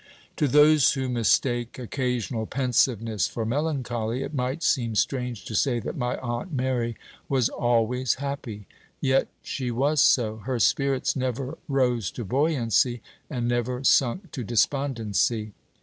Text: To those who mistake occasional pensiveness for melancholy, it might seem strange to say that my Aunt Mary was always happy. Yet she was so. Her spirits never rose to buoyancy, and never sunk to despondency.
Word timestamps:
To 0.37 0.47
those 0.47 0.93
who 0.93 1.07
mistake 1.09 1.77
occasional 1.77 2.47
pensiveness 2.47 3.27
for 3.27 3.45
melancholy, 3.45 4.23
it 4.23 4.33
might 4.33 4.63
seem 4.63 4.95
strange 4.95 5.45
to 5.45 5.53
say 5.53 5.79
that 5.79 5.95
my 5.95 6.17
Aunt 6.17 6.51
Mary 6.51 6.97
was 7.29 7.49
always 7.49 8.15
happy. 8.15 8.65
Yet 8.99 9.27
she 9.43 9.69
was 9.69 10.01
so. 10.01 10.37
Her 10.37 10.57
spirits 10.57 11.15
never 11.15 11.55
rose 11.67 12.09
to 12.13 12.25
buoyancy, 12.25 13.03
and 13.29 13.47
never 13.47 13.83
sunk 13.83 14.31
to 14.31 14.43
despondency. 14.43 15.53